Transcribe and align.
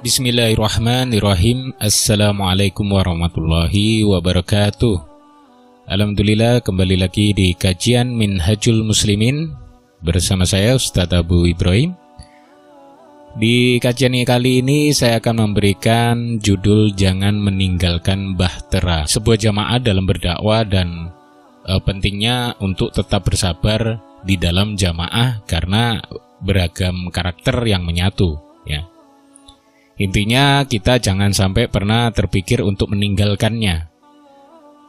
Bismillahirrahmanirrahim. 0.00 1.76
Assalamualaikum 1.76 2.88
warahmatullahi 2.88 4.00
wabarakatuh. 4.08 4.96
Alhamdulillah 5.84 6.64
kembali 6.64 7.04
lagi 7.04 7.36
di 7.36 7.52
kajian 7.52 8.16
Minhajul 8.16 8.80
Muslimin 8.80 9.52
Bersama 10.00 10.48
saya 10.48 10.72
Ustadz 10.72 11.12
Abu 11.12 11.44
Ibrahim. 11.44 11.92
Di 13.36 13.76
kajian 13.76 14.16
kali 14.24 14.64
ini 14.64 14.88
saya 14.96 15.20
akan 15.20 15.52
memberikan 15.52 16.40
judul 16.40 16.96
Jangan 16.96 17.36
Meninggalkan 17.36 18.40
Bahtera 18.40 19.04
Sebuah 19.04 19.36
jamaah 19.36 19.84
dalam 19.84 20.08
berdakwah 20.08 20.64
dan 20.64 21.12
e, 21.68 21.76
pentingnya 21.76 22.56
untuk 22.64 22.96
tetap 22.96 23.28
bersabar 23.28 24.00
di 24.24 24.40
dalam 24.40 24.80
jamaah 24.80 25.44
Karena 25.44 26.00
beragam 26.40 27.12
karakter 27.12 27.60
yang 27.68 27.84
menyatu 27.84 28.40
ya 28.64 28.88
Intinya 30.00 30.64
kita 30.64 30.96
jangan 30.96 31.36
sampai 31.36 31.68
pernah 31.68 32.08
terpikir 32.08 32.64
untuk 32.64 32.96
meninggalkannya. 32.96 33.92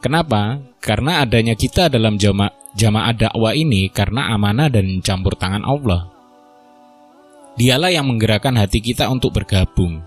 Kenapa? 0.00 0.56
Karena 0.80 1.20
adanya 1.20 1.52
kita 1.52 1.92
dalam 1.92 2.16
jama 2.16 2.48
jamaah 2.72 3.12
dakwah 3.12 3.52
ini 3.52 3.92
karena 3.92 4.32
amanah 4.32 4.72
dan 4.72 5.04
campur 5.04 5.36
tangan 5.36 5.68
Allah. 5.68 6.08
Dialah 7.60 7.92
yang 7.92 8.08
menggerakkan 8.08 8.56
hati 8.56 8.80
kita 8.80 9.12
untuk 9.12 9.36
bergabung. 9.36 10.00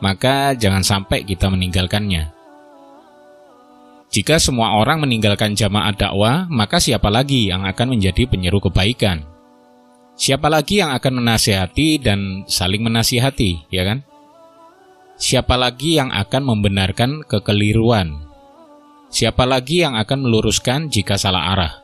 Maka 0.00 0.56
jangan 0.56 0.80
sampai 0.80 1.28
kita 1.28 1.52
meninggalkannya. 1.52 2.32
Jika 4.08 4.40
semua 4.40 4.80
orang 4.80 5.04
meninggalkan 5.04 5.52
jamaah 5.52 5.92
dakwah, 5.92 6.48
maka 6.48 6.80
siapa 6.80 7.12
lagi 7.12 7.52
yang 7.52 7.68
akan 7.68 7.92
menjadi 7.92 8.24
penyeru 8.24 8.56
kebaikan? 8.64 9.28
Siapa 10.16 10.48
lagi 10.48 10.80
yang 10.80 10.96
akan 10.96 11.20
menasihati 11.20 12.00
dan 12.00 12.48
saling 12.48 12.80
menasihati, 12.80 13.68
ya 13.68 13.84
kan? 13.84 14.08
Siapa 15.18 15.58
lagi 15.58 15.98
yang 15.98 16.14
akan 16.14 16.46
membenarkan 16.46 17.26
kekeliruan? 17.26 18.22
Siapa 19.10 19.42
lagi 19.50 19.82
yang 19.82 19.98
akan 19.98 20.22
meluruskan 20.22 20.94
jika 20.94 21.18
salah 21.18 21.58
arah? 21.58 21.74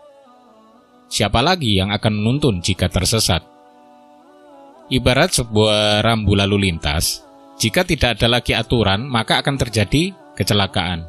Siapa 1.11 1.43
lagi 1.43 1.75
yang 1.75 1.91
akan 1.91 2.15
menuntun 2.15 2.63
jika 2.63 2.87
tersesat? 2.87 3.43
Ibarat 4.87 5.35
sebuah 5.35 6.07
rambu 6.07 6.39
lalu 6.39 6.71
lintas, 6.71 7.27
jika 7.59 7.83
tidak 7.83 8.23
ada 8.23 8.39
lagi 8.39 8.55
aturan, 8.55 9.03
maka 9.03 9.43
akan 9.43 9.59
terjadi 9.59 10.15
kecelakaan. 10.39 11.03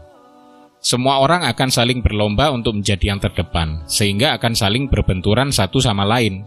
Semua 0.82 1.22
orang 1.22 1.46
akan 1.46 1.70
saling 1.70 2.02
berlomba 2.02 2.50
untuk 2.50 2.74
menjadi 2.82 3.14
yang 3.14 3.22
terdepan, 3.22 3.86
sehingga 3.86 4.34
akan 4.34 4.58
saling 4.58 4.90
berbenturan 4.90 5.54
satu 5.54 5.78
sama 5.78 6.02
lain, 6.02 6.42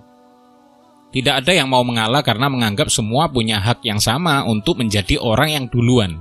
tidak 1.09 1.45
ada 1.45 1.53
yang 1.57 1.73
mau 1.73 1.81
mengalah 1.81 2.21
karena 2.21 2.53
menganggap 2.53 2.93
semua 2.93 3.33
punya 3.33 3.57
hak 3.57 3.81
yang 3.81 3.97
sama 3.97 4.45
untuk 4.45 4.77
menjadi 4.77 5.17
orang 5.17 5.49
yang 5.57 5.65
duluan. 5.73 6.21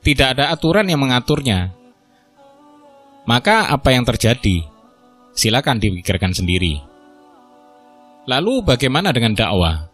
Tidak 0.00 0.38
ada 0.38 0.54
aturan 0.54 0.86
yang 0.86 1.02
mengaturnya. 1.02 1.74
Maka 3.26 3.68
apa 3.68 3.92
yang 3.92 4.06
terjadi? 4.06 4.64
Silakan 5.34 5.82
dipikirkan 5.82 6.32
sendiri. 6.32 6.80
Lalu 8.30 8.62
bagaimana 8.62 9.10
dengan 9.10 9.34
dakwah? 9.34 9.90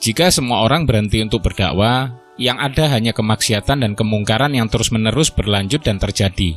Jika 0.00 0.32
semua 0.32 0.64
orang 0.64 0.88
berhenti 0.88 1.20
untuk 1.20 1.44
berdakwah, 1.44 2.16
yang 2.40 2.56
ada 2.56 2.88
hanya 2.88 3.12
kemaksiatan 3.12 3.84
dan 3.84 3.92
kemungkaran 3.92 4.56
yang 4.56 4.72
terus-menerus 4.72 5.28
berlanjut 5.28 5.84
dan 5.84 6.00
terjadi. 6.00 6.56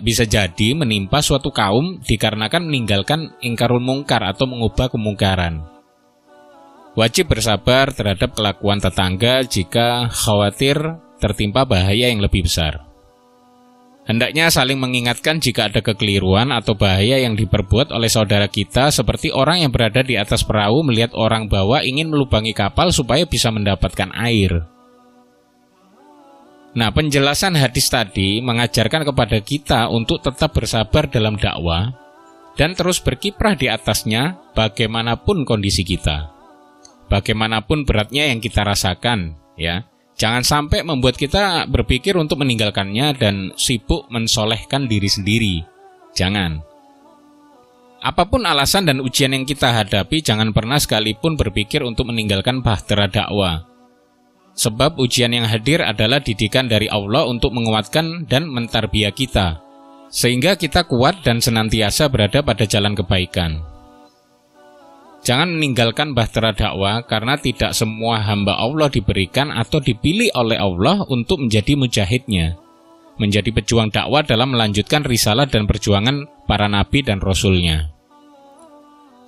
bisa 0.00 0.24
jadi 0.24 0.72
menimpa 0.72 1.20
suatu 1.20 1.52
kaum 1.52 2.00
dikarenakan 2.00 2.64
meninggalkan 2.64 3.36
ingkarul 3.44 3.84
mungkar 3.84 4.24
atau 4.24 4.48
mengubah 4.48 4.88
kemungkaran. 4.88 5.77
Wajib 6.98 7.30
bersabar 7.30 7.94
terhadap 7.94 8.34
kelakuan 8.34 8.82
tetangga 8.82 9.46
jika 9.46 10.10
khawatir 10.10 10.98
tertimpa 11.22 11.62
bahaya 11.62 12.10
yang 12.10 12.18
lebih 12.18 12.42
besar. 12.42 12.90
Hendaknya 14.02 14.50
saling 14.50 14.82
mengingatkan 14.82 15.38
jika 15.38 15.70
ada 15.70 15.78
kekeliruan 15.78 16.50
atau 16.50 16.74
bahaya 16.74 17.22
yang 17.22 17.38
diperbuat 17.38 17.94
oleh 17.94 18.10
saudara 18.10 18.50
kita 18.50 18.90
seperti 18.90 19.30
orang 19.30 19.62
yang 19.62 19.70
berada 19.70 20.02
di 20.02 20.18
atas 20.18 20.42
perahu 20.42 20.82
melihat 20.82 21.14
orang 21.14 21.46
bawah 21.46 21.86
ingin 21.86 22.10
melubangi 22.10 22.50
kapal 22.50 22.90
supaya 22.90 23.22
bisa 23.30 23.54
mendapatkan 23.54 24.10
air. 24.18 24.66
Nah, 26.74 26.90
penjelasan 26.90 27.54
hadis 27.54 27.86
tadi 27.86 28.42
mengajarkan 28.42 29.06
kepada 29.06 29.38
kita 29.38 29.86
untuk 29.86 30.18
tetap 30.18 30.50
bersabar 30.50 31.06
dalam 31.06 31.38
dakwah 31.38 31.94
dan 32.58 32.74
terus 32.74 32.98
berkiprah 32.98 33.54
di 33.54 33.70
atasnya 33.70 34.34
bagaimanapun 34.58 35.46
kondisi 35.46 35.86
kita 35.86 36.37
bagaimanapun 37.08 37.88
beratnya 37.88 38.28
yang 38.28 38.38
kita 38.38 38.62
rasakan, 38.62 39.34
ya. 39.56 39.88
Jangan 40.18 40.42
sampai 40.42 40.82
membuat 40.82 41.14
kita 41.14 41.70
berpikir 41.70 42.18
untuk 42.18 42.42
meninggalkannya 42.42 43.14
dan 43.14 43.54
sibuk 43.54 44.10
mensolehkan 44.10 44.90
diri 44.90 45.06
sendiri. 45.06 45.56
Jangan. 46.12 46.58
Apa 48.02 48.26
pun 48.26 48.42
alasan 48.46 48.86
dan 48.86 48.98
ujian 48.98 49.34
yang 49.34 49.46
kita 49.46 49.70
hadapi, 49.74 50.22
jangan 50.22 50.50
pernah 50.50 50.78
sekalipun 50.78 51.34
berpikir 51.34 51.82
untuk 51.86 52.10
meninggalkan 52.10 52.62
bahtera 52.62 53.06
dakwah. 53.10 53.66
Sebab 54.58 54.98
ujian 54.98 55.30
yang 55.30 55.46
hadir 55.46 55.86
adalah 55.86 56.18
didikan 56.18 56.66
dari 56.66 56.90
Allah 56.90 57.22
untuk 57.26 57.54
menguatkan 57.54 58.26
dan 58.26 58.50
mentarbiah 58.50 59.14
kita, 59.14 59.62
sehingga 60.10 60.58
kita 60.58 60.82
kuat 60.90 61.22
dan 61.22 61.38
senantiasa 61.38 62.10
berada 62.10 62.42
pada 62.42 62.66
jalan 62.66 62.98
kebaikan. 62.98 63.77
Jangan 65.28 65.60
meninggalkan 65.60 66.16
bahtera 66.16 66.56
dakwah 66.56 67.04
karena 67.04 67.36
tidak 67.36 67.76
semua 67.76 68.16
hamba 68.24 68.56
Allah 68.56 68.88
diberikan 68.88 69.52
atau 69.52 69.76
dipilih 69.76 70.32
oleh 70.32 70.56
Allah 70.56 71.04
untuk 71.04 71.44
menjadi 71.44 71.76
mujahidnya. 71.76 72.56
Menjadi 73.20 73.52
pejuang 73.52 73.92
dakwah 73.92 74.24
dalam 74.24 74.56
melanjutkan 74.56 75.04
risalah 75.04 75.44
dan 75.44 75.68
perjuangan 75.68 76.24
para 76.48 76.64
nabi 76.64 77.04
dan 77.04 77.20
rasulnya. 77.20 77.92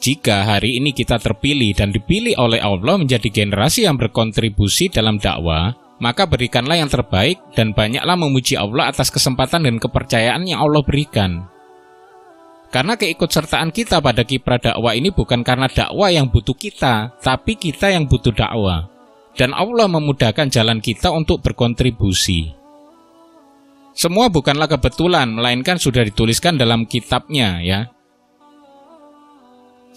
Jika 0.00 0.48
hari 0.48 0.80
ini 0.80 0.96
kita 0.96 1.20
terpilih 1.20 1.76
dan 1.76 1.92
dipilih 1.92 2.32
oleh 2.40 2.64
Allah 2.64 2.96
menjadi 2.96 3.28
generasi 3.28 3.84
yang 3.84 4.00
berkontribusi 4.00 4.88
dalam 4.88 5.20
dakwah, 5.20 5.76
maka 6.00 6.24
berikanlah 6.24 6.80
yang 6.80 6.88
terbaik 6.88 7.36
dan 7.52 7.76
banyaklah 7.76 8.16
memuji 8.16 8.56
Allah 8.56 8.88
atas 8.88 9.12
kesempatan 9.12 9.68
dan 9.68 9.76
kepercayaan 9.76 10.48
yang 10.48 10.64
Allah 10.64 10.80
berikan. 10.80 11.44
Karena 12.70 12.94
keikutsertaan 12.94 13.74
kita 13.74 13.98
pada 13.98 14.22
kiprah 14.22 14.62
dakwah 14.62 14.94
ini 14.94 15.10
bukan 15.10 15.42
karena 15.42 15.66
dakwah 15.66 16.06
yang 16.06 16.30
butuh 16.30 16.54
kita, 16.54 17.18
tapi 17.18 17.58
kita 17.58 17.90
yang 17.90 18.06
butuh 18.06 18.30
dakwah. 18.30 18.86
Dan 19.34 19.50
Allah 19.50 19.90
memudahkan 19.90 20.50
jalan 20.54 20.78
kita 20.78 21.10
untuk 21.10 21.42
berkontribusi. 21.42 22.54
Semua 23.90 24.30
bukanlah 24.30 24.70
kebetulan, 24.70 25.34
melainkan 25.34 25.82
sudah 25.82 26.06
dituliskan 26.06 26.54
dalam 26.54 26.86
kitabnya 26.86 27.58
ya. 27.58 27.90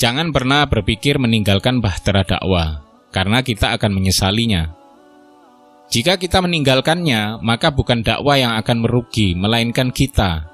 Jangan 0.02 0.34
pernah 0.34 0.66
berpikir 0.66 1.22
meninggalkan 1.22 1.78
bahtera 1.78 2.26
dakwah, 2.26 2.82
karena 3.14 3.46
kita 3.46 3.78
akan 3.78 3.94
menyesalinya. 3.94 4.74
Jika 5.94 6.18
kita 6.18 6.42
meninggalkannya, 6.42 7.38
maka 7.46 7.70
bukan 7.70 8.02
dakwah 8.02 8.34
yang 8.34 8.58
akan 8.58 8.82
merugi, 8.82 9.38
melainkan 9.38 9.94
kita. 9.94 10.53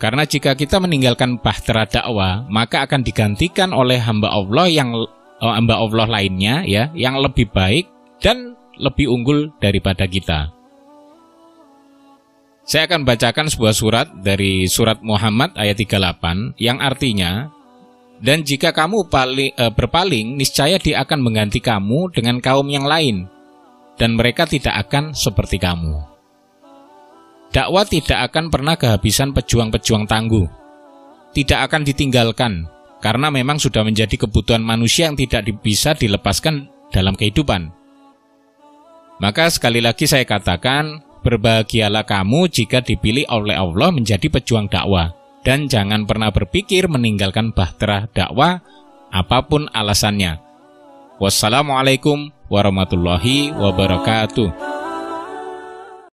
Karena 0.00 0.24
jika 0.24 0.56
kita 0.56 0.80
meninggalkan 0.80 1.36
bahtera 1.44 1.84
dakwah, 1.84 2.48
maka 2.48 2.88
akan 2.88 3.04
digantikan 3.04 3.76
oleh 3.76 4.00
hamba 4.00 4.32
Allah 4.32 4.66
yang 4.72 4.96
oh, 4.96 5.52
hamba 5.52 5.76
Allah 5.76 6.08
lainnya 6.08 6.64
ya, 6.64 6.88
yang 6.96 7.20
lebih 7.20 7.52
baik 7.52 7.84
dan 8.24 8.56
lebih 8.80 9.12
unggul 9.12 9.52
daripada 9.60 10.08
kita. 10.08 10.56
Saya 12.64 12.88
akan 12.88 13.04
bacakan 13.04 13.52
sebuah 13.52 13.74
surat 13.76 14.08
dari 14.24 14.64
surat 14.72 15.04
Muhammad 15.04 15.52
ayat 15.58 15.76
38 15.76 16.56
yang 16.56 16.80
artinya 16.80 17.52
dan 18.20 18.44
jika 18.44 18.72
kamu 18.76 19.08
paling, 19.08 19.52
e, 19.56 19.64
berpaling, 19.72 20.36
niscaya 20.36 20.76
dia 20.76 21.00
akan 21.00 21.24
mengganti 21.24 21.56
kamu 21.60 22.12
dengan 22.12 22.36
kaum 22.36 22.68
yang 22.68 22.84
lain, 22.84 23.24
dan 23.96 24.12
mereka 24.12 24.44
tidak 24.44 24.76
akan 24.76 25.16
seperti 25.16 25.56
kamu. 25.56 26.09
Dakwah 27.50 27.82
tidak 27.82 28.30
akan 28.30 28.46
pernah 28.46 28.78
kehabisan 28.78 29.34
pejuang-pejuang 29.34 30.06
tangguh. 30.06 30.46
Tidak 31.34 31.58
akan 31.66 31.82
ditinggalkan, 31.82 32.70
karena 33.02 33.30
memang 33.30 33.58
sudah 33.58 33.82
menjadi 33.82 34.14
kebutuhan 34.14 34.62
manusia 34.62 35.10
yang 35.10 35.18
tidak 35.18 35.46
bisa 35.58 35.94
dilepaskan 35.98 36.70
dalam 36.94 37.18
kehidupan. 37.18 37.74
Maka 39.18 39.50
sekali 39.50 39.82
lagi 39.82 40.06
saya 40.06 40.22
katakan, 40.22 41.02
berbahagialah 41.26 42.06
kamu 42.06 42.48
jika 42.48 42.80
dipilih 42.80 43.26
oleh 43.28 43.58
Allah 43.58 43.90
menjadi 43.92 44.30
pejuang 44.30 44.70
dakwah 44.70 45.12
dan 45.44 45.68
jangan 45.68 46.04
pernah 46.04 46.32
berpikir 46.32 46.88
meninggalkan 46.88 47.52
bahtera 47.52 48.08
dakwah 48.12 48.60
apa 49.10 49.38
pun 49.44 49.66
alasannya. 49.72 50.40
Wassalamualaikum 51.20 52.32
warahmatullahi 52.48 53.52
wabarakatuh. 53.52 54.69